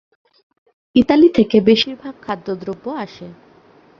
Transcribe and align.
Italy 0.95 1.29
থেকে 1.29 1.57
বেশির 1.61 1.95
ভাগ 1.95 2.15
খাদ্যদ্রব্য 2.21 2.85
আসে। 3.03 3.27